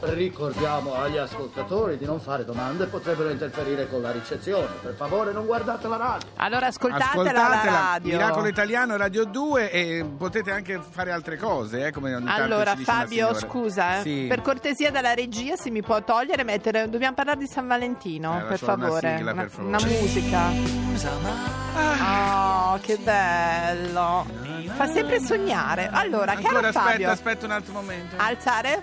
Ricordiamo 0.00 0.94
agli 0.94 1.16
ascoltatori 1.16 1.96
di 1.98 2.04
non 2.04 2.20
fare 2.20 2.44
domande, 2.44 2.86
potrebbero 2.86 3.30
interferire 3.30 3.88
con 3.88 4.00
la 4.00 4.10
ricezione. 4.12 4.66
Per 4.82 4.94
favore 4.94 5.32
non 5.32 5.44
guardate 5.44 5.88
la 5.88 5.96
radio. 5.96 6.28
Allora 6.36 6.66
ascoltatela, 6.66 7.32
la 7.32 7.62
radio. 7.64 8.12
Miracolo 8.12 8.46
Italiano 8.46 8.96
Radio 8.96 9.24
2 9.24 9.70
e 9.70 10.04
potete 10.16 10.50
anche 10.52 10.80
fare 10.88 11.10
altre 11.10 11.36
cose, 11.36 11.86
eh, 11.86 11.90
come 11.92 12.14
ogni 12.14 12.24
tanto 12.26 12.42
Allora 12.42 12.72
una 12.72 12.82
Fabio, 12.84 13.34
scusa, 13.34 13.98
eh, 13.98 14.02
Sì. 14.02 14.24
per 14.28 14.40
cortesia 14.42 14.90
dalla 14.90 15.14
regia 15.14 15.56
se 15.56 15.70
mi 15.70 15.82
può 15.82 16.02
togliere 16.02 16.42
e 16.42 16.44
mettere 16.44 16.88
dobbiamo 16.88 17.14
parlare 17.14 17.38
di 17.38 17.46
San 17.46 17.66
Valentino, 17.66 18.36
Eh, 18.36 18.40
per 18.42 18.50
lasciamo 18.50 18.74
una 18.74 18.84
favore. 18.86 19.16
sigla, 19.16 19.32
una, 19.32 19.40
per 19.42 19.50
favore. 19.50 19.68
una 19.68 19.84
musica. 19.84 21.66
Oh, 21.80 22.78
che 22.80 22.96
bello. 22.96 24.26
Fa 24.74 24.86
sempre 24.88 25.20
sognare. 25.20 25.88
Allora, 25.92 26.32
Ancora 26.32 26.54
caro 26.54 26.66
aspetta, 26.68 26.90
Fabio, 26.90 27.10
aspetta 27.10 27.46
un 27.46 27.52
altro 27.52 27.72
momento. 27.72 28.16
alzare? 28.18 28.82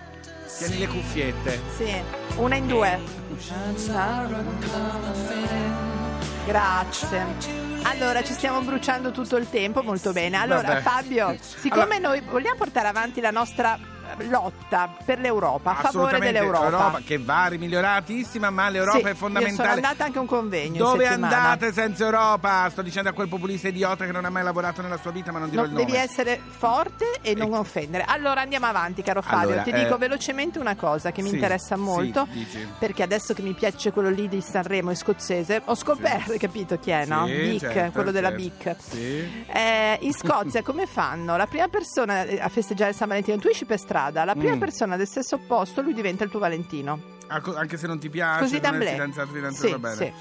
Tieni 0.57 0.78
le 0.79 0.88
cuffiette. 0.88 1.61
Sì, 1.75 1.93
una 2.38 2.55
in 2.55 2.68
due. 2.68 3.00
Grazie. 6.46 7.25
Allora, 7.83 8.24
ci 8.24 8.33
stiamo 8.33 8.61
bruciando 8.61 9.11
tutto 9.11 9.36
il 9.38 9.50
tempo, 9.50 9.82
molto 9.83 10.11
bene. 10.11 10.38
Allora, 10.38 10.61
Vabbè. 10.68 10.82
Fabio, 10.82 11.36
siccome 11.39 12.00
noi 12.00 12.21
vogliamo 12.21 12.55
portare 12.55 12.88
avanti 12.88 13.21
la 13.21 13.32
nostra 13.32 13.77
lotta 14.29 14.89
per 15.04 15.19
l'Europa, 15.19 15.71
a 15.71 15.75
favore 15.75 16.19
dell'Europa. 16.19 16.65
Europa 16.65 17.01
che 17.05 17.18
va 17.18 17.47
rimiglioratissima, 17.47 18.50
ma 18.50 18.69
l'Europa 18.69 18.97
Sì, 18.97 19.04
è 19.05 19.10
Io 19.10 19.15
sono 19.15 19.29
fondamentale. 19.29 19.69
andata 19.71 20.04
anche 20.05 20.18
a 20.18 20.21
un 20.21 20.28
convegno. 20.28 20.78
Dove 20.78 21.07
andate 21.07 21.74
senza 21.74 22.05
Europa? 22.05 22.68
Sto 22.69 22.82
dicendo 22.82 23.10
a 23.10 23.14
quel 23.14 23.28
populista 23.28 23.68
idiota 23.68 24.05
che 24.05 24.11
non 24.11 24.25
ha 24.25 24.29
mai 24.29 24.43
lavorato 24.43 24.82
nella 24.82 24.97
sua 24.97 25.11
vita, 25.11 25.32
ma 25.32 25.39
non 25.39 25.50
dirò 25.50 25.61
No, 25.64 25.68
il 25.68 25.74
nome. 25.74 25.86
devi 25.86 25.97
essere 25.97 26.39
forte 26.46 27.19
e 27.21 27.33
non 27.36 27.47
Ecco. 27.50 27.60
offendere. 27.60 28.04
Allora 28.07 28.41
andiamo 28.41 28.65
avanti, 28.68 29.01
caro 29.01 29.21
Fabio. 29.21 29.47
Allora, 29.50 29.61
Ti 29.64 29.69
eh, 29.71 29.83
dico 29.83 29.97
velocemente 29.97 30.60
una 30.60 30.75
cosa 30.75 31.11
che 31.11 31.21
mi 31.21 31.29
sì, 31.29 31.36
interessa 31.36 31.75
sì, 31.75 31.82
molto. 31.82 32.27
dici. 32.31 32.67
perché 32.77 33.03
adesso 33.03 33.33
che 33.33 33.41
mi 33.41 33.53
piace 33.53 33.91
quello 33.91 34.09
lì 34.09 34.27
di 34.27 34.41
Sanremo 34.41 34.91
e 34.91 34.95
scozzese, 34.95 35.61
ho 35.66 35.75
scoperto, 35.75 36.33
capito 36.38 36.77
chi 36.80 36.91
è, 36.91 37.05
no? 37.05 37.25
Sì, 37.27 37.33
Bic, 37.33 37.59
certo, 37.59 37.91
quello 37.91 38.11
della 38.11 38.30
certo. 38.30 38.43
Bic. 38.43 38.75
Sì. 38.80 39.43
Eh, 39.52 39.97
in 40.02 40.13
Scozia 40.13 40.61
come 40.61 40.86
fanno? 40.86 41.36
La 41.38 41.47
prima 41.47 41.67
persona 41.67 42.25
a 42.39 42.49
festeggiare 42.49 42.93
San 42.93 43.08
Valentino, 43.08 43.38
tu 43.38 43.47
esci 43.47 43.66
per 43.66 43.80
strada, 43.80 44.05
la 44.11 44.36
prima 44.36 44.56
Mm. 44.56 44.59
persona 44.59 44.98
del 44.98 45.08
sesso 45.08 45.36
opposto, 45.36 45.81
lui 45.81 45.94
diventa 45.94 46.23
il 46.23 46.30
tuo 46.30 46.39
Valentino. 46.39 47.14
Anche 47.28 47.78
se 47.78 47.88
non 47.88 47.98
ti 48.00 48.09
piace, 48.09 48.42
Così 48.42 48.53
non 48.56 48.66
è 48.66 48.70
d'amblè. 48.70 48.92
fidanzato, 48.92 49.31
fidanzato, 49.31 49.67
Sì, 49.67 49.78
bene. 49.80 49.95
sì. 49.95 50.14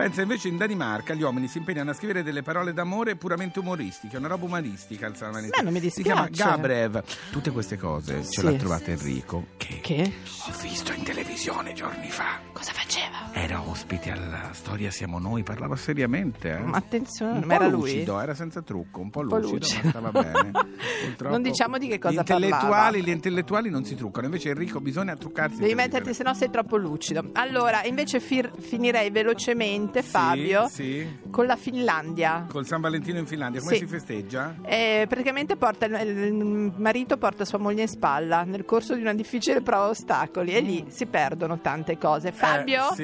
Pensa 0.00 0.22
invece 0.22 0.48
in 0.48 0.56
Danimarca 0.56 1.12
gli 1.14 1.22
uomini 1.22 1.46
si 1.46 1.58
impegnano 1.58 1.90
a 1.90 1.94
scrivere 1.94 2.22
delle 2.22 2.42
parole 2.42 2.72
d'amore 2.72 3.16
puramente 3.16 3.58
umoristiche, 3.58 4.16
una 4.16 4.28
roba 4.28 4.46
umanistica 4.46 5.10
Valentino. 5.10 5.50
Beh, 5.56 5.62
non 5.62 5.72
mi 5.72 5.90
Si 5.90 6.02
chiama 6.02 6.26
dispiace. 6.26 6.50
Gabrev. 6.50 7.02
Tutte 7.30 7.50
queste 7.50 7.76
cose 7.76 8.22
ce 8.22 8.40
Sì. 8.40 8.42
l'ha 8.42 8.52
trovata 8.54 8.90
Enrico 8.90 9.46
che, 9.56 9.80
Che? 9.82 10.12
ho 10.48 10.52
visto 10.62 10.92
in 10.92 11.02
televisione 11.02 11.72
giorni 11.74 12.08
fa. 12.10 12.38
Cosa 12.52 12.72
faceva? 12.72 13.32
Era 13.32 13.60
ospite 13.60 14.10
alla 14.10 14.50
storia 14.52 14.90
Siamo 14.90 15.18
Noi, 15.18 15.42
parlava 15.42 15.76
seriamente. 15.76 16.50
Eh? 16.52 16.58
Ma 16.60 16.76
attenzione, 16.78 17.40
po' 17.40 17.52
era 17.52 17.66
lui? 17.68 17.80
lucido, 17.92 18.20
era 18.20 18.34
senza 18.34 18.62
trucco, 18.62 19.00
un 19.00 19.10
po' 19.10 19.20
Un 19.20 19.28
po' 19.28 19.36
lucido, 19.38 19.58
lucido. 19.58 19.80
ma 19.84 19.90
stava 19.90 20.10
bene. 20.22 20.50
Purtroppo, 21.04 21.32
Non 21.32 21.42
diciamo 21.42 21.76
di 21.78 21.88
che 21.88 21.98
cosa 21.98 22.14
gli 22.14 22.18
intellettuali, 22.18 22.60
parlava. 22.70 22.96
Gli 22.96 23.08
intellettuali 23.10 23.70
non 23.70 23.84
si 23.84 23.94
truccano, 23.96 24.26
invece 24.26 24.50
Enrico 24.50 24.80
bisogna 24.80 25.14
truccarsi. 25.16 25.58
Devi 25.60 25.74
metterti, 25.74 26.14
se 26.14 26.22
no 26.22 26.32
sei 26.34 26.50
troppo 26.50 26.76
lucido. 26.76 27.30
Allora, 27.34 27.84
invece 27.84 28.18
fir- 28.20 28.58
finirei 28.60 29.10
velocemente, 29.10 29.88
Sì, 29.98 30.08
Fabio, 30.08 30.68
Sì, 30.68 31.18
con 31.30 31.46
la 31.46 31.56
Finlandia. 31.56 32.46
Col 32.48 32.64
San 32.66 32.80
Valentino 32.80 33.18
in 33.18 33.26
Finlandia, 33.26 33.60
come 33.60 33.72
Sì. 33.74 33.80
si 33.80 33.86
festeggia? 33.86 34.54
Eh, 34.64 35.06
praticamente 35.08 35.56
porta, 35.56 35.86
il, 35.86 36.08
il 36.08 36.72
marito 36.76 37.16
porta 37.16 37.44
sua 37.44 37.58
moglie 37.58 37.82
in 37.82 37.88
spalla 37.88 38.44
nel 38.44 38.64
corso 38.64 38.94
di 38.94 39.00
una 39.00 39.14
difficile 39.14 39.60
prova 39.60 39.86
a 39.86 39.88
ostacoli 39.88 40.52
e 40.54 40.60
lì 40.60 40.84
si 40.88 41.06
perdono 41.06 41.60
tante 41.60 41.98
cose. 41.98 42.30
Fabio? 42.32 42.90
Eh, 42.92 42.94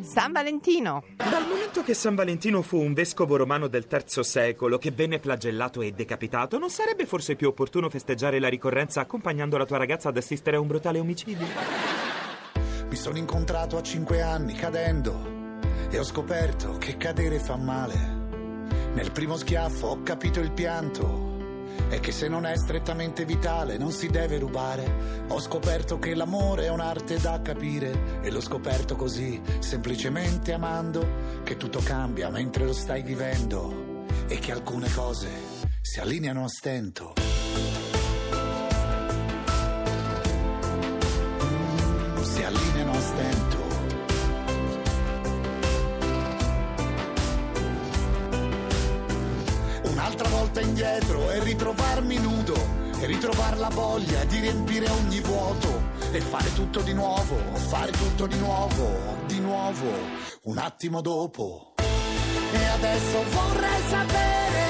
sì. 0.00 0.04
San 0.08 0.32
Valentino. 0.32 1.04
Dal 1.16 1.46
momento 1.48 1.82
che 1.82 1.94
San 1.94 2.14
Valentino 2.14 2.62
fu 2.62 2.78
un 2.78 2.92
vescovo 2.92 3.36
romano 3.36 3.68
del 3.68 3.86
III 3.90 4.24
secolo 4.24 4.78
che 4.78 4.90
venne 4.90 5.18
flagellato 5.20 5.80
e 5.82 5.92
decapitato, 5.92 6.58
non 6.58 6.70
sarebbe 6.70 7.06
forse 7.06 7.36
più 7.36 7.48
opportuno 7.48 7.88
festeggiare 7.88 8.38
la 8.40 8.48
ricorrenza 8.48 9.00
accompagnando 9.00 9.56
la 9.56 9.66
tua 9.66 9.76
ragazza 9.78 10.08
ad 10.08 10.16
assistere 10.16 10.56
a 10.56 10.60
un 10.60 10.66
brutale 10.66 10.98
omicidio? 10.98 11.46
Mi 12.88 12.96
sono 12.96 13.18
incontrato 13.18 13.76
a 13.76 13.82
cinque 13.82 14.20
anni 14.22 14.54
cadendo 14.54 15.42
e 15.90 15.98
ho 15.98 16.04
scoperto 16.04 16.76
che 16.78 16.96
cadere 16.96 17.38
fa 17.38 17.56
male. 17.56 18.22
Nel 18.94 19.10
primo 19.12 19.36
schiaffo 19.36 19.88
ho 19.88 20.02
capito 20.02 20.40
il 20.40 20.52
pianto 20.52 21.32
e 21.88 22.00
che 22.00 22.12
se 22.12 22.28
non 22.28 22.46
è 22.46 22.56
strettamente 22.56 23.24
vitale 23.24 23.76
non 23.76 23.92
si 23.92 24.08
deve 24.08 24.38
rubare. 24.38 25.24
Ho 25.28 25.40
scoperto 25.40 25.98
che 25.98 26.14
l'amore 26.14 26.64
è 26.66 26.70
un'arte 26.70 27.18
da 27.18 27.40
capire 27.42 28.20
e 28.22 28.30
l'ho 28.30 28.40
scoperto 28.40 28.96
così, 28.96 29.40
semplicemente 29.58 30.52
amando, 30.52 31.42
che 31.42 31.56
tutto 31.56 31.80
cambia 31.82 32.28
mentre 32.30 32.64
lo 32.64 32.72
stai 32.72 33.02
vivendo 33.02 34.04
e 34.28 34.38
che 34.38 34.52
alcune 34.52 34.90
cose 34.92 35.28
si 35.80 36.00
allineano 36.00 36.44
a 36.44 36.48
stento. 36.48 37.33
Un'altra 50.04 50.28
volta 50.28 50.60
indietro 50.60 51.30
e 51.30 51.42
ritrovarmi 51.42 52.18
nudo 52.18 52.54
e 53.00 53.06
ritrovare 53.06 53.56
la 53.56 53.70
voglia 53.70 54.22
di 54.24 54.38
riempire 54.38 54.86
ogni 54.90 55.18
vuoto 55.20 55.80
e 56.12 56.20
fare 56.20 56.52
tutto 56.52 56.82
di 56.82 56.92
nuovo, 56.92 57.38
fare 57.54 57.90
tutto 57.90 58.26
di 58.26 58.36
nuovo, 58.36 58.86
di 59.24 59.40
nuovo, 59.40 59.90
un 60.42 60.58
attimo 60.58 61.00
dopo. 61.00 61.72
E 61.78 62.64
adesso 62.66 63.22
vorrei 63.30 63.80
sapere 63.88 64.63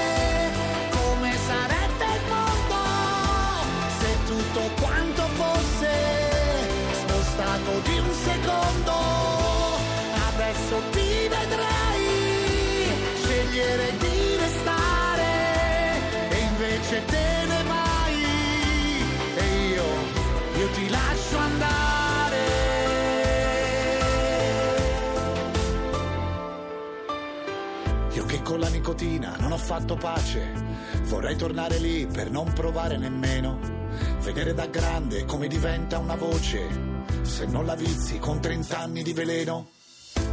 nicotina 29.04 29.36
non 29.38 29.52
ho 29.52 29.58
fatto 29.58 29.96
pace, 29.96 30.52
vorrei 31.04 31.36
tornare 31.36 31.78
lì 31.78 32.06
per 32.06 32.30
non 32.30 32.52
provare 32.52 32.96
nemmeno, 32.96 33.58
vedere 34.22 34.54
da 34.54 34.66
grande 34.66 35.24
come 35.24 35.46
diventa 35.46 35.98
una 35.98 36.16
voce, 36.16 36.68
se 37.22 37.46
non 37.46 37.66
la 37.66 37.74
vizi 37.74 38.18
con 38.18 38.40
30 38.40 38.78
anni 38.78 39.02
di 39.02 39.12
veleno. 39.12 39.68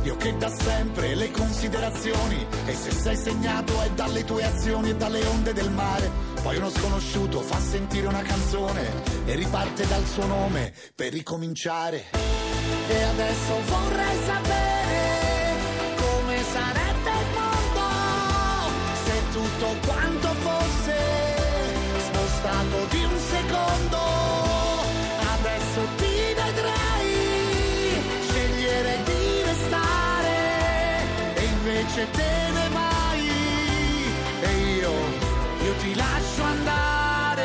Io 0.04 0.16
che 0.16 0.36
da 0.38 0.50
sempre 0.50 1.14
le 1.14 1.30
considerazioni 1.32 2.46
e 2.66 2.74
se 2.74 2.92
sei 2.92 3.16
segnato 3.16 3.82
è 3.82 3.92
dalle 3.92 4.24
tue 4.24 4.44
azioni 4.44 4.90
e 4.90 4.96
dalle 4.96 5.24
onde 5.26 5.54
del 5.54 5.70
mare. 5.70 6.10
Poi 6.42 6.58
uno 6.58 6.72
sconosciuto 6.72 7.42
fa 7.42 7.60
sentire 7.60 8.08
una 8.08 8.22
canzone 8.22 8.90
e 9.26 9.36
riparte 9.36 9.86
dal 9.88 10.06
suo 10.06 10.26
nome 10.26 10.74
per 10.96 11.12
ricominciare. 11.12 12.06
E 12.88 13.04
adesso 13.04 13.54
vorrei 13.68 14.18
sapere 14.26 14.71
invece 32.02 32.10
te 32.12 32.52
ne 32.52 32.70
vai 32.70 33.28
e 34.42 34.76
io, 34.76 34.92
io 35.64 35.74
ti 35.76 35.96
lascio 35.96 36.44
andare 36.44 37.44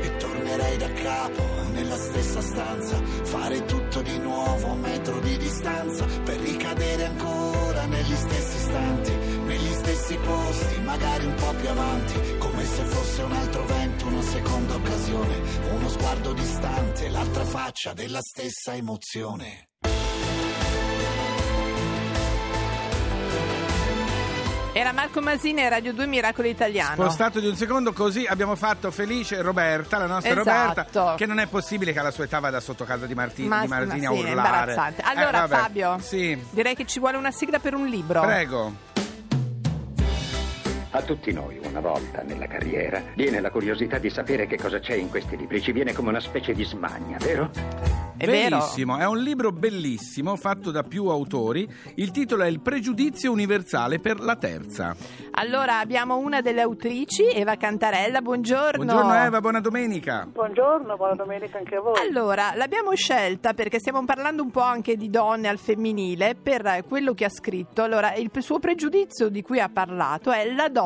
e 0.00 0.16
tornerei 0.16 0.76
da 0.78 0.92
capo 0.92 1.44
nella 1.72 1.96
stessa 1.96 2.40
stanza, 2.40 3.00
fare 3.24 3.64
tutto 3.64 4.00
di 4.00 4.18
nuovo 4.18 4.72
a 4.72 4.74
metro 4.74 5.20
di 5.20 5.36
distanza 5.36 6.04
per 6.24 6.38
ricadere 6.40 7.04
ancora 7.04 7.84
negli 7.86 8.14
stessi 8.14 8.56
istanti, 8.56 9.12
negli 9.12 9.72
stessi 9.72 10.16
posti, 10.16 10.80
magari 10.80 11.26
un 11.26 11.34
po' 11.34 11.52
più 11.54 11.68
avanti, 11.68 12.38
come 12.38 12.64
se 12.64 12.84
fosse 12.84 13.22
un 13.22 13.32
altro 13.32 13.64
vento, 13.66 14.06
una 14.06 14.22
seconda 14.22 14.74
occasione, 14.74 15.40
uno 15.72 15.88
sguardo 15.88 16.32
distante, 16.32 17.08
l'altra 17.08 17.44
faccia 17.44 17.92
della 17.92 18.20
stessa 18.20 18.74
emozione. 18.74 19.67
Era 24.72 24.92
Marco 24.92 25.20
Masini 25.20 25.62
e 25.62 25.68
Radio 25.68 25.92
2 25.92 26.06
Miracolo 26.06 26.46
Italiano. 26.46 26.92
Spostato 26.94 27.40
di 27.40 27.48
un 27.48 27.56
secondo, 27.56 27.92
così 27.92 28.26
abbiamo 28.26 28.54
fatto 28.54 28.90
Felice 28.92 29.40
Roberta, 29.42 29.98
la 29.98 30.06
nostra 30.06 30.38
Esatto. 30.40 30.50
Roberta, 30.92 31.14
che 31.16 31.26
non 31.26 31.40
è 31.40 31.46
possibile 31.46 31.92
che 31.92 31.98
alla 31.98 32.12
sua 32.12 32.24
età 32.24 32.38
vada 32.38 32.60
sotto 32.60 32.84
casa 32.84 33.06
di, 33.06 33.14
Marti- 33.14 33.42
Ma- 33.44 33.62
di 33.62 33.66
Marzini 33.66 34.02
ma 34.06 34.10
a 34.10 34.12
sì, 34.14 34.18
è 34.20 34.30
urlare. 34.30 34.48
imbarazzante. 34.50 35.02
Eh, 35.02 35.04
Allora, 35.06 35.40
vabbè. 35.46 35.54
Fabio, 35.56 35.98
Sì, 36.00 36.40
direi 36.50 36.76
che 36.76 36.84
ci 36.86 37.00
vuole 37.00 37.16
una 37.16 37.32
sigla 37.32 37.58
per 37.58 37.74
un 37.74 37.86
libro. 37.86 38.20
prego. 38.20 38.72
A 40.90 41.02
tutti 41.02 41.32
noi, 41.34 41.60
una 41.64 41.80
volta 41.80 42.22
nella 42.22 42.46
carriera, 42.46 43.02
viene 43.14 43.40
la 43.40 43.50
curiosità 43.50 43.98
di 43.98 44.08
sapere 44.08 44.46
che 44.46 44.56
cosa 44.56 44.78
c'è 44.78 44.94
in 44.94 45.10
questi 45.10 45.36
libri. 45.36 45.60
Ci 45.60 45.72
viene 45.72 45.92
come 45.92 46.08
una 46.08 46.20
specie 46.20 46.54
di 46.54 46.64
smania, 46.64 47.18
vero? 47.18 47.50
È 48.16 48.26
vero? 48.26 48.56
Bellissimo, 48.56 48.96
è 48.96 49.06
un 49.06 49.18
libro 49.18 49.52
bellissimo 49.52 50.34
fatto 50.34 50.70
da 50.70 50.82
più 50.82 51.06
autori. 51.06 51.68
Il 51.96 52.10
titolo 52.10 52.42
è 52.42 52.46
Il 52.48 52.60
pregiudizio 52.60 53.30
universale 53.30 54.00
per 54.00 54.18
la 54.18 54.34
terza. 54.36 54.96
Allora, 55.32 55.78
abbiamo 55.78 56.16
una 56.16 56.40
delle 56.40 56.62
autrici, 56.62 57.28
Eva 57.28 57.56
Cantarella. 57.56 58.22
Buongiorno. 58.22 58.82
Buongiorno 58.82 59.14
Eva, 59.14 59.40
buona 59.40 59.60
domenica. 59.60 60.26
Buongiorno, 60.28 60.96
buona 60.96 61.14
domenica 61.14 61.58
anche 61.58 61.76
a 61.76 61.80
voi. 61.80 62.00
Allora, 62.00 62.54
l'abbiamo 62.56 62.94
scelta 62.94 63.52
perché 63.52 63.78
stiamo 63.78 64.04
parlando 64.04 64.42
un 64.42 64.50
po' 64.50 64.62
anche 64.62 64.96
di 64.96 65.10
donne 65.10 65.48
al 65.48 65.58
femminile 65.58 66.34
per 66.34 66.82
quello 66.88 67.12
che 67.12 67.26
ha 67.26 67.30
scritto. 67.30 67.82
Allora, 67.82 68.14
il 68.14 68.30
suo 68.38 68.58
pregiudizio 68.58 69.28
di 69.28 69.42
cui 69.42 69.60
ha 69.60 69.68
parlato 69.68 70.32
è 70.32 70.50
La 70.50 70.68
donna 70.68 70.76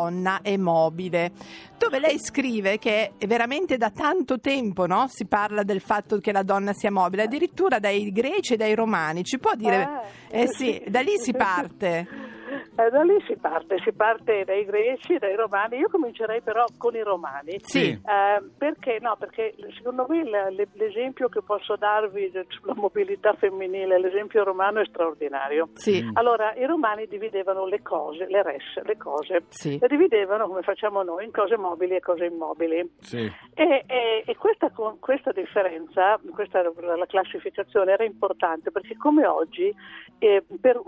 è 0.42 0.56
mobile, 0.56 1.32
dove 1.78 1.98
lei 1.98 2.18
scrive 2.18 2.78
che 2.78 3.12
veramente 3.26 3.76
da 3.76 3.90
tanto 3.90 4.40
tempo 4.40 4.86
no? 4.86 5.06
si 5.08 5.26
parla 5.26 5.62
del 5.62 5.80
fatto 5.80 6.18
che 6.18 6.32
la 6.32 6.42
donna 6.42 6.72
sia 6.72 6.90
mobile, 6.90 7.24
addirittura 7.24 7.78
dai 7.78 8.10
greci 8.12 8.54
e 8.54 8.56
dai 8.56 8.74
romani. 8.74 9.24
Ci 9.24 9.38
può 9.38 9.54
dire? 9.54 9.88
Eh, 10.30 10.42
Eh 10.42 10.48
sì, 10.48 10.82
da 10.88 11.00
lì 11.00 11.18
si 11.18 11.32
parte. 11.32 12.40
Eh, 12.74 12.88
da 12.90 13.02
lì 13.02 13.20
si 13.26 13.36
parte, 13.36 13.76
si 13.84 13.92
parte 13.92 14.44
dai 14.44 14.64
greci, 14.64 15.19
dai 15.19 15.34
romani. 15.36 15.76
Io 15.76 15.88
comincerei 15.90 16.40
però 16.40 16.64
con 16.78 16.94
i 16.94 17.02
romani. 17.02 17.58
Sì. 17.60 17.90
Eh, 17.90 18.42
perché? 18.56 18.98
No, 19.00 19.16
perché 19.19 19.54
secondo 19.76 20.06
me 20.08 20.24
l'esempio 20.72 21.28
che 21.28 21.42
posso 21.42 21.76
darvi 21.76 22.32
sulla 22.48 22.74
mobilità 22.74 23.34
femminile, 23.34 23.98
l'esempio 24.00 24.42
romano 24.42 24.80
è 24.80 24.86
straordinario. 24.86 25.69
Sì. 25.74 26.02
Allora, 26.14 26.54
i 26.54 26.64
romani 26.64 27.06
dividevano 27.06 27.66
le 27.66 27.82
cose, 27.82 28.26
le 28.26 28.42
res, 28.42 28.82
le 28.84 28.96
cose, 28.96 29.44
Sì. 29.48 29.78
le 29.78 29.88
dividevano 29.88 30.46
come 30.48 30.62
facciamo 30.62 31.02
noi 31.02 31.25
in 31.26 31.30
cose 31.30 31.58
mobili 31.58 31.96
e 31.96 32.00
cose 32.00 32.25
immobili. 32.25 32.90
Sì. 33.00 33.30
E, 33.54 33.84
e- 33.86 34.22
e 34.25 34.36
questa, 34.36 34.70
questa 34.98 35.32
differenza, 35.32 36.18
questa 36.32 36.62
la 36.62 37.06
classificazione 37.06 37.92
era 37.92 38.04
importante 38.04 38.70
perché 38.70 38.96
come 38.96 39.26
oggi 39.26 39.75
eh, 40.18 40.42
per, 40.60 40.80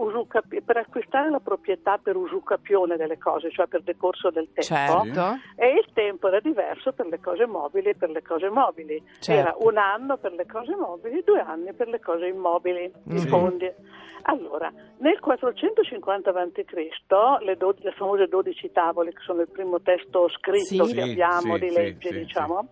per 0.65 0.77
acquistare 0.79 1.29
la 1.29 1.41
proprietà 1.41 1.73
per 2.03 2.17
usucapione 2.17 2.97
delle 2.97 3.19
cose, 3.19 3.51
cioè 3.51 3.67
per 3.67 3.83
decorso 3.83 4.31
del 4.31 4.49
tempo, 4.53 5.05
Certo. 5.05 5.39
e 5.57 5.69
il 5.75 5.87
tempo 5.93 6.29
era 6.29 6.41
diverso 6.41 6.93
per 6.93 7.07
le 7.07 7.21
cose 7.21 7.47
mobili 7.47 7.91
e 7.91 7.95
per 7.95 8.11
le 8.11 8.23
cose 8.23 8.49
mobili. 8.49 9.03
Certo. 9.21 9.31
Era 9.33 9.55
un 9.59 9.77
anno 9.79 10.17
per 10.17 10.33
le 10.33 10.47
cose 10.47 10.75
mobili, 10.77 11.23
due 11.25 11.41
anni 11.41 11.73
per 11.73 11.89
le 11.89 12.01
cose 12.01 12.27
immobili, 12.27 12.93
i 13.11 13.19
Sì. 13.19 13.29
fondi. 13.29 13.71
Allora, 14.27 14.73
nel 14.99 15.21
450 15.21 16.31
a.C., 16.31 17.45
le, 17.45 17.57
do- 17.57 17.75
le 17.79 17.93
famose 17.93 18.27
12 18.27 18.73
tavole, 18.73 19.13
che 19.13 19.21
sono 19.23 19.43
il 19.43 19.49
primo 19.49 19.81
testo 19.83 20.29
scritto 20.31 20.85
Sì. 20.87 20.95
che 20.95 21.03
abbiamo 21.03 21.55
Sì, 21.55 21.61
di 21.61 21.69
sì, 21.69 21.75
legge, 21.75 22.09
sì, 22.09 22.19
diciamo, 22.21 22.69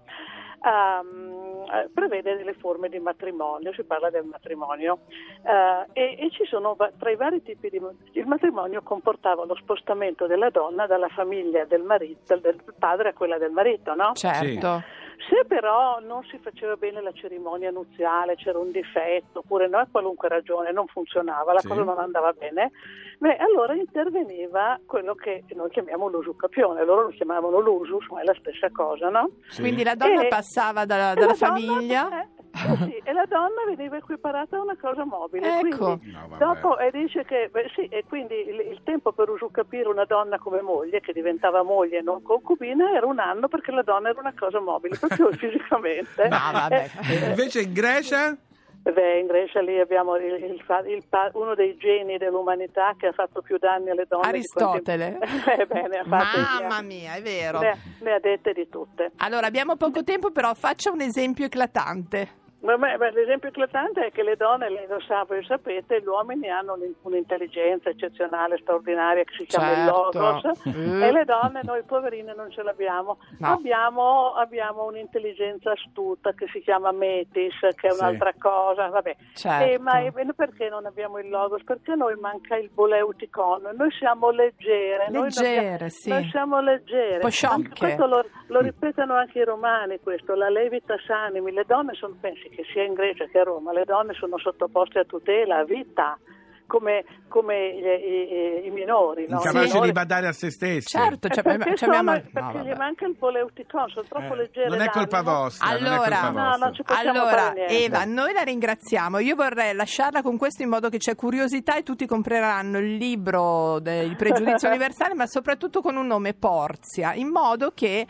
ehm, 0.64 1.51
eh, 1.72 1.88
prevede 1.92 2.36
delle 2.36 2.54
forme 2.54 2.88
di 2.88 2.98
matrimonio, 2.98 3.72
si 3.72 3.84
parla 3.84 4.10
del 4.10 4.24
matrimonio 4.24 5.00
eh, 5.42 5.86
e, 5.92 6.16
e 6.18 6.30
ci 6.30 6.44
sono 6.44 6.74
va- 6.74 6.92
tra 6.98 7.10
i 7.10 7.16
vari 7.16 7.42
tipi 7.42 7.70
di 7.70 7.80
il 8.12 8.26
matrimonio 8.26 8.82
comportava 8.82 9.44
lo 9.44 9.54
spostamento 9.56 10.26
della 10.26 10.50
donna 10.50 10.86
dalla 10.86 11.08
famiglia 11.08 11.64
del 11.64 11.82
marito, 11.82 12.36
del 12.36 12.62
padre 12.78 13.10
a 13.10 13.12
quella 13.14 13.38
del 13.38 13.50
marito, 13.50 13.94
no? 13.94 14.12
Certo. 14.14 14.82
Se 15.28 15.44
però 15.46 16.00
non 16.00 16.22
si 16.24 16.38
faceva 16.38 16.76
bene 16.76 17.00
la 17.00 17.12
cerimonia 17.12 17.70
nuziale, 17.70 18.34
c'era 18.36 18.58
un 18.58 18.70
difetto, 18.72 19.38
oppure 19.40 19.68
no, 19.68 19.78
a 19.78 19.86
qualunque 19.90 20.28
ragione 20.28 20.72
non 20.72 20.86
funzionava, 20.86 21.52
la 21.52 21.60
Sì. 21.60 21.68
cosa 21.68 21.82
non 21.84 21.98
andava 21.98 22.32
bene, 22.32 22.72
beh, 23.18 23.36
allora 23.36 23.74
interveniva 23.74 24.78
quello 24.86 25.14
che 25.14 25.44
noi 25.54 25.70
chiamiamo 25.70 26.08
l'usucapione, 26.08 26.84
loro 26.84 27.02
lo 27.02 27.08
chiamavano 27.10 27.60
l'usus, 27.60 28.06
ma 28.08 28.20
è 28.20 28.24
la 28.24 28.34
stessa 28.38 28.70
cosa, 28.72 29.10
no? 29.10 29.30
Sì. 29.48 29.60
Quindi 29.60 29.84
la 29.84 29.94
donna 29.94 30.22
E- 30.22 30.28
passava 30.28 30.84
dalla, 30.84 31.14
dalla 31.14 31.26
la 31.26 31.32
donna- 31.32 31.34
famiglia. 31.34 32.22
eh, 32.22 32.28
eh 32.54 32.76
sì, 32.84 33.00
e 33.04 33.12
la 33.12 33.24
donna 33.26 33.64
veniva 33.74 33.96
equiparata 33.96 34.56
a 34.56 34.62
una 34.62 34.76
cosa 34.80 35.04
mobile. 35.04 35.58
Ecco. 35.60 35.98
Quindi, 35.98 36.10
No, 36.12 36.36
dopo 36.38 36.78
e 36.78 36.90
dice 36.90 37.24
che 37.24 37.48
beh, 37.50 37.70
sì, 37.74 37.86
e 37.86 38.04
quindi 38.06 38.34
il, 38.34 38.60
il 38.72 38.80
tempo 38.84 39.12
per 39.12 39.28
usucapire 39.30 39.88
una 39.88 40.04
donna 40.04 40.38
come 40.38 40.60
moglie, 40.60 41.00
che 41.00 41.12
diventava 41.12 41.62
moglie 41.62 41.98
e 41.98 42.02
non 42.02 42.22
concubina, 42.22 42.90
era 42.92 43.06
un 43.06 43.18
anno 43.18 43.48
perché 43.48 43.70
la 43.72 43.82
donna 43.82 44.10
era 44.10 44.20
una 44.20 44.34
cosa 44.38 44.60
mobile, 44.60 44.96
proprio 44.98 45.30
fisicamente. 45.36 46.28
No, 46.28 46.38
vabbè. 46.52 46.90
Eh, 47.10 47.28
Invece 47.30 47.62
in 47.62 47.72
Grecia? 47.72 48.36
Beh, 48.84 49.20
in 49.20 49.26
Grecia 49.28 49.60
lì 49.60 49.78
abbiamo 49.78 50.16
il- 50.16 50.42
il 50.42 50.60
fa- 50.66 50.80
il 50.84 51.04
pa- 51.08 51.30
uno 51.34 51.54
dei 51.54 51.76
geni 51.76 52.18
dell'umanità 52.18 52.94
che 52.98 53.06
ha 53.06 53.12
fatto 53.12 53.40
più 53.40 53.56
danni 53.56 53.90
alle 53.90 54.06
donne. 54.08 54.32
di 54.32 54.42
quanti- 54.44 54.90
Aristotele. 54.90 55.18
Eh, 55.56 55.66
beh, 55.66 56.02
Mamma 56.06 56.82
mia, 56.82 57.14
è 57.14 57.22
vero. 57.22 57.60
Ne, 57.60 57.78
ne 58.00 58.12
ha 58.14 58.18
dette 58.18 58.52
di 58.52 58.68
tutte. 58.68 59.12
Allora, 59.18 59.46
abbiamo 59.46 59.76
poco 59.76 60.02
tempo, 60.02 60.32
però 60.32 60.52
faccia 60.54 60.90
un 60.90 61.00
esempio 61.00 61.44
eclatante. 61.44 62.40
Ma- 62.62 62.76
ma- 62.76 62.96
ma 62.96 63.10
l'esempio 63.10 63.48
eclatante 63.48 64.06
è 64.06 64.12
che 64.12 64.22
le 64.22 64.36
donne, 64.36 64.70
lei 64.70 64.86
lo 64.86 65.00
sa, 65.00 65.24
voi 65.24 65.44
sapete, 65.44 66.00
gli 66.00 66.06
uomini 66.06 66.48
hanno 66.48 66.74
un- 66.74 66.94
un'intelligenza 67.02 67.88
eccezionale, 67.90 68.56
straordinaria, 68.58 69.24
che 69.24 69.34
si 69.36 69.46
chiama 69.46 69.70
il 69.70 69.76
Certo. 69.76 70.10
logos, 70.20 70.60
Mm. 70.68 71.02
e 71.02 71.12
le 71.12 71.24
donne, 71.24 71.60
noi 71.64 71.82
poverine, 71.82 72.34
non 72.36 72.50
ce 72.52 72.62
l'abbiamo. 72.62 73.18
No. 73.40 73.48
Abbiamo, 73.48 74.34
abbiamo 74.34 74.84
un'intelligenza 74.84 75.72
astuta 75.72 76.32
che 76.34 76.46
si 76.52 76.60
chiama 76.60 76.92
metis, 76.92 77.54
che 77.74 77.88
è 77.88 77.90
Sì. 77.90 78.00
un'altra 78.00 78.32
cosa, 78.38 78.86
vabbè. 78.88 79.16
Certo. 79.34 79.64
Eh, 79.72 79.78
ma 79.80 79.98
eh, 79.98 80.12
perché 80.36 80.68
non 80.68 80.86
abbiamo 80.86 81.18
il 81.18 81.28
logos? 81.30 81.64
Perché 81.64 81.96
noi 81.96 82.14
manca 82.14 82.56
il 82.56 82.70
boleuticon, 82.72 83.70
noi 83.76 83.90
siamo 83.98 84.30
leggere. 84.30 85.08
noi 85.10 85.22
Leggere, 85.24 85.58
abbiamo- 85.72 85.88
sì. 85.88 86.08
Noi 86.10 86.28
siamo 86.30 86.60
leggere. 86.60 87.18
Questo 87.20 88.06
lo, 88.06 88.24
lo 88.46 88.60
ripetono 88.60 89.14
anche 89.14 89.40
i 89.40 89.44
romani, 89.44 89.98
questo, 90.00 90.34
la 90.34 90.48
levitas 90.48 91.08
animi. 91.08 91.50
Le 91.52 91.64
donne 91.66 91.94
sono, 91.94 92.16
pensi 92.20 92.48
che 92.54 92.64
sia 92.72 92.84
in 92.84 92.94
Grecia 92.94 93.26
che 93.26 93.38
a 93.38 93.42
Roma, 93.44 93.72
le 93.72 93.84
donne 93.84 94.12
sono 94.14 94.38
sottoposte 94.38 95.00
a 95.00 95.04
tutela, 95.04 95.58
a 95.58 95.64
vita, 95.64 96.18
come, 96.66 97.04
come 97.28 97.74
gli- 97.74 97.84
i, 97.84 98.64
i- 98.64 98.66
i 98.66 98.70
minori. 98.70 99.26
No? 99.28 99.36
Incapaci 99.36 99.64
I 99.64 99.68
minori- 99.68 99.86
di 99.88 99.92
badare 99.92 100.26
a 100.28 100.32
se 100.32 100.50
stessi. 100.50 100.86
Certo, 100.96 101.26
Eh, 101.26 101.30
cioè, 101.34 101.42
perché 101.42 101.76
ci 101.76 101.84
abbiamo- 101.84 102.12
sono- 102.12 102.22
no, 102.22 102.30
perché 102.32 102.58
vabbè. 102.58 102.70
gli 102.72 102.76
manca 102.78 103.06
il 103.06 103.14
boleuticon, 103.18 103.88
sono 103.90 104.06
troppo 104.08 104.32
Eh, 104.32 104.36
leggere. 104.36 104.68
non 104.68 104.80
è 104.80 104.88
colpa 104.88 105.20
d'animo. 105.20 105.42
vostra. 105.42 105.66
non 105.66 105.76
è 105.76 105.78
Allora- 105.88 106.02
colpa 106.02 106.30
No, 106.30 106.32
vostra. 106.48 106.64
non 106.64 106.74
ci 106.74 106.82
Allora. 106.86 107.54
Eva, 107.66 108.04
noi 108.04 108.32
la 108.32 108.42
ringraziamo. 108.42 109.18
Io 109.18 109.34
vorrei 109.34 109.74
lasciarla 109.74 110.22
con 110.22 110.38
questo 110.38 110.62
in 110.62 110.70
modo 110.70 110.88
che 110.88 110.96
c'è 110.96 111.14
curiosità 111.14 111.76
e 111.76 111.82
tutti 111.82 112.06
compreranno 112.06 112.78
il 112.78 112.94
libro 112.96 113.78
del 113.80 114.16
pregiudizio 114.16 114.68
universale, 114.70 115.14
ma 115.14 115.26
soprattutto 115.26 115.82
con 115.82 115.96
un 115.96 116.06
nome 116.06 116.32
Porzia, 116.32 117.12
in 117.12 117.28
modo 117.28 117.72
che 117.74 118.06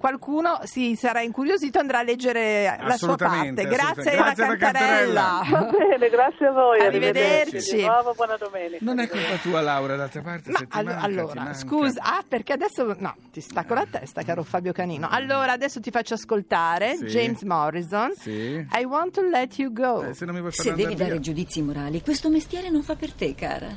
qualcuno 0.00 0.60
si 0.64 0.96
sarà 0.96 1.20
incuriosito 1.20 1.78
andrà 1.78 1.98
a 1.98 2.02
leggere 2.02 2.78
la 2.82 2.96
sua 2.96 3.16
parte. 3.16 3.64
Grazie, 3.66 4.12
Grazie, 4.12 4.12
Eva 4.44 4.56
Cantarella. 4.56 5.42
Va 5.50 5.70
bene, 5.70 6.08
grazie 6.10 6.46
a 6.46 6.52
voi. 6.52 6.80
Arrivederci. 6.80 7.76
Di 7.76 7.84
nuovo, 7.84 8.14
buona 8.14 8.36
domenica. 8.38 8.78
Non 8.80 8.98
è 8.98 9.06
colpa 9.08 9.36
tua, 9.42 9.60
Laura, 9.60 9.96
d'altra 9.96 10.22
parte. 10.22 10.50
Ma 10.50 10.58
se 10.58 10.66
ti 10.66 10.76
allo- 10.78 10.88
manca, 10.90 11.00
ti 11.06 11.12
allora, 11.12 11.40
manca. 11.42 11.54
scusa, 11.54 12.00
ah, 12.02 12.24
perché 12.26 12.52
adesso 12.54 12.96
no, 12.98 13.14
ti 13.30 13.40
stacco 13.42 13.74
la 13.74 13.86
testa, 13.88 14.22
caro 14.22 14.42
Fabio 14.42 14.72
Canino. 14.72 15.06
Allora, 15.10 15.52
adesso 15.52 15.80
ti 15.80 15.90
faccio 15.90 16.14
ascoltare 16.14 16.96
Sì. 16.96 17.04
James 17.04 17.42
Morrison. 17.42 18.12
Sì. 18.16 18.66
I 18.78 18.84
want 18.84 19.12
to 19.12 19.22
let 19.22 19.58
you 19.58 19.70
go. 19.72 20.02
Eh, 20.02 20.14
se 20.14 20.24
Se 20.50 20.72
devi 20.74 20.94
dare 20.94 21.10
via. 21.12 21.20
giudizi 21.20 21.60
morali, 21.60 22.00
questo 22.00 22.30
mestiere 22.30 22.70
non 22.70 22.82
fa 22.82 22.94
per 22.96 23.12
te, 23.12 23.34
cara. 23.34 23.68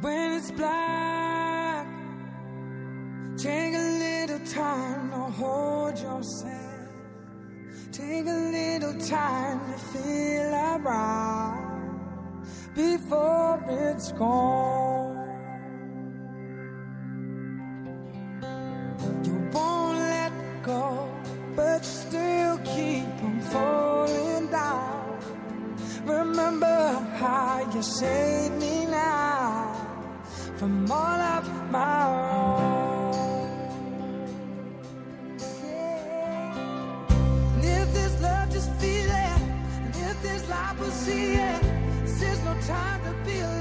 When 0.00 0.32
it's 0.32 0.50
black, 0.52 1.86
take 3.36 3.74
a 3.74 3.80
little 3.80 4.15
time 4.52 5.10
to 5.10 5.16
hold 5.16 5.98
yourself. 5.98 6.90
Take 7.90 8.26
a 8.26 8.40
little 8.56 8.94
time 9.00 9.60
to 9.72 9.78
feel 9.78 10.54
around 10.54 12.46
before 12.74 13.64
it's 13.68 14.12
gone. 14.12 15.16
You 19.24 19.50
won't 19.52 19.98
let 19.98 20.32
go, 20.62 21.08
but 21.56 21.84
still 21.84 22.58
keep 22.58 23.06
on 23.22 23.40
falling 23.40 24.46
down. 24.50 25.18
Remember 26.04 26.90
how 27.18 27.68
you 27.74 27.82
saved 27.82 28.45
see 41.06 41.34
it, 41.34 41.62
there's 42.18 42.42
no 42.42 42.52
time 42.66 43.00
to 43.04 43.12
be 43.24 43.55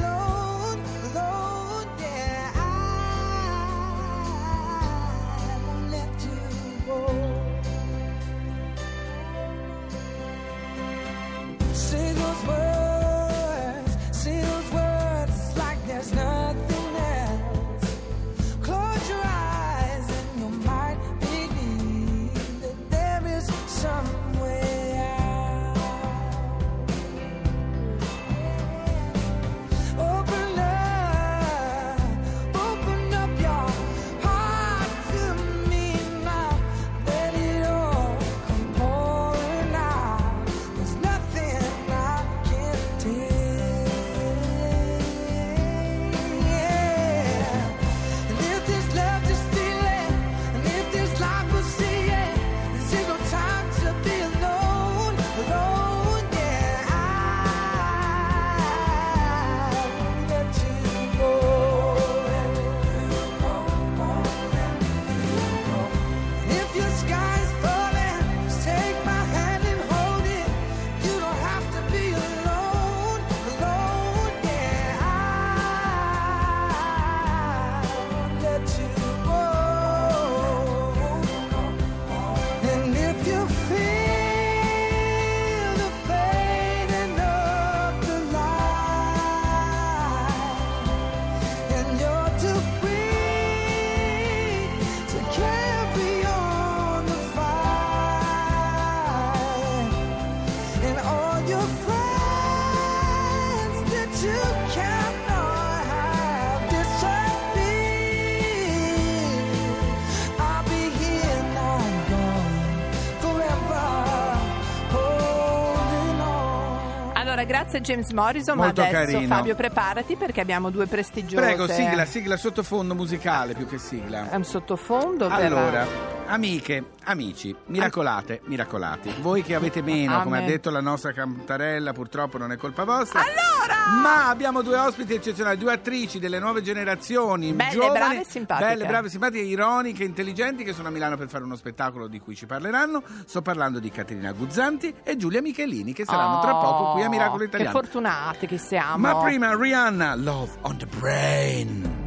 grazie 117.45 117.81
James 117.81 118.11
Morrison, 118.11 118.57
Molto 118.57 118.81
ma 118.81 118.87
adesso 118.87 119.11
carino. 119.11 119.35
Fabio 119.35 119.55
preparati 119.55 120.15
perché 120.15 120.41
abbiamo 120.41 120.69
due 120.69 120.85
prestigiose. 120.87 121.43
Prego, 121.43 121.67
sigla, 121.67 122.05
sigla 122.05 122.37
sottofondo 122.37 122.95
musicale 122.95 123.53
più 123.53 123.67
che 123.67 123.77
sigla. 123.77 124.29
È 124.29 124.35
un 124.35 124.43
sottofondo 124.43 125.27
Allora, 125.27 125.87
amiche, 126.25 126.83
amici, 127.03 127.55
miracolate, 127.67 128.41
miracolati. 128.45 129.13
Voi 129.21 129.43
che 129.43 129.55
avete 129.55 129.81
meno, 129.81 130.21
come 130.23 130.39
ha 130.39 130.45
detto 130.45 130.69
la 130.69 130.81
nostra 130.81 131.13
cantarella, 131.13 131.93
purtroppo 131.93 132.37
non 132.37 132.51
è 132.51 132.57
colpa 132.57 132.83
vostra. 132.83 133.19
Allora! 133.19 133.54
Ma 134.01 134.29
abbiamo 134.29 134.61
due 134.61 134.77
ospiti 134.77 135.13
eccezionali, 135.13 135.57
due 135.57 135.73
attrici 135.73 136.19
delle 136.19 136.39
nuove 136.39 136.61
generazioni, 136.61 137.53
Belle, 137.53 137.69
giovani, 137.71 137.93
brave 137.93 138.21
e 138.21 138.25
simpatiche. 138.25 138.67
Belle, 138.69 138.85
brave, 138.85 139.09
simpatiche, 139.09 139.43
ironiche, 139.43 140.03
intelligenti 140.03 140.63
che 140.63 140.73
sono 140.73 140.89
a 140.89 140.91
Milano 140.91 141.17
per 141.17 141.27
fare 141.29 141.43
uno 141.43 141.55
spettacolo 141.55 142.07
di 142.07 142.19
cui 142.19 142.35
ci 142.35 142.45
parleranno. 142.45 143.01
Sto 143.25 143.41
parlando 143.41 143.79
di 143.79 143.89
Caterina 143.89 144.31
Guzzanti 144.33 144.93
e 145.03 145.15
Giulia 145.17 145.41
Michelini 145.41 145.93
che 145.93 146.05
saranno 146.05 146.39
tra 146.41 146.55
Oh, 146.55 146.61
poco 146.61 146.91
qui 146.93 147.03
a 147.03 147.09
Miracolo 147.09 147.39
Che 147.39 147.45
Italiano. 147.45 147.71
fortunate 147.79 148.47
che 148.47 148.57
siamo. 148.57 148.97
Ma 148.97 149.17
prima 149.23 149.55
Rihanna, 149.55 150.15
Love 150.15 150.51
on 150.61 150.77
the 150.77 150.85
Brain. 150.99 152.03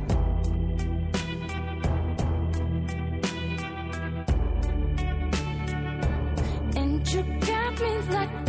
You 7.11 7.23
got 7.23 7.81
me 7.81 7.99
like, 8.12 8.48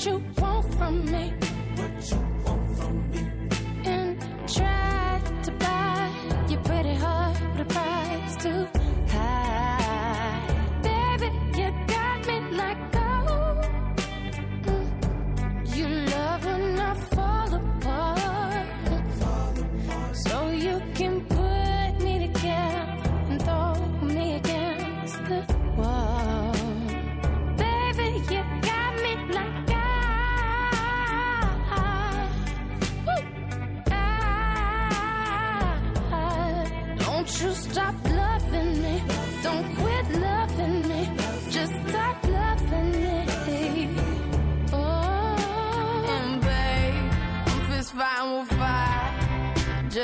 what 0.00 0.06
you 0.06 0.22
want 0.38 0.74
from 0.76 1.04
me? 1.12 1.32
What 1.76 2.10
you 2.10 2.16
want 2.42 2.78
from 2.78 3.10
me? 3.10 3.29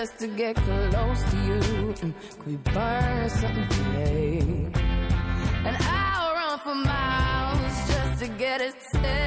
Just 0.01 0.19
to 0.19 0.27
get 0.27 0.55
close 0.57 1.23
to 1.31 1.37
you. 1.49 1.59
Mm, 2.05 2.13
Could 2.39 2.47
we 2.47 2.57
burn 2.75 3.31
something 3.31 3.69
today? 3.69 4.41
And 5.65 5.75
I'll 5.81 6.35
run 6.35 6.59
for 6.59 6.75
miles 6.75 7.89
just 7.89 8.21
to 8.23 8.29
get 8.29 8.61
a 8.61 8.73
taste. 8.93 9.26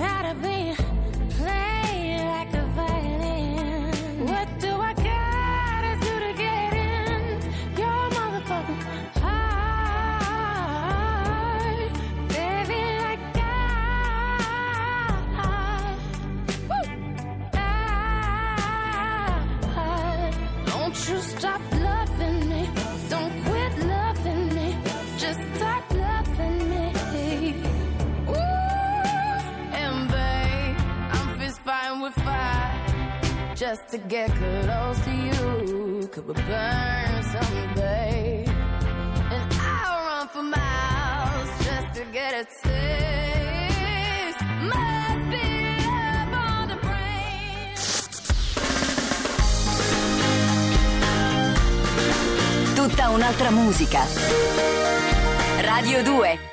Tired 0.00 0.34
of 0.34 0.49
just 33.70 33.86
to 33.88 33.98
get 33.98 34.28
close 34.30 34.98
to 35.04 35.12
you. 35.26 36.08
Could 36.10 36.26
we 36.26 36.34
burn 36.34 37.22
babe? 37.76 38.48
And 39.34 39.46
I'll 39.60 40.00
run 40.08 40.26
for 40.34 40.42
miles 40.42 41.50
just 41.64 41.88
to 41.94 42.04
get 42.10 42.32
a 42.42 42.44
taste. 42.62 44.40
Must 44.70 45.22
be 45.32 45.46
love 45.86 46.32
on 46.48 46.62
the 46.72 46.78
brain. 46.84 47.74
Tutta 52.74 53.04
un'altra 53.14 53.50
musica. 53.50 54.02
Radio 55.62 56.02
2 56.02 56.49